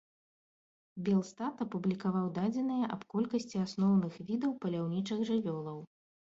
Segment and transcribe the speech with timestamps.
[1.09, 5.79] Белстат апублікаваў дадзеныя аб колькасці асноўных відаў паляўнічых жывёлаў.